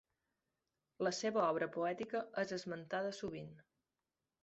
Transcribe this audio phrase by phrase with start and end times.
[1.07, 3.57] La seva obra poètica és esmentada sovint.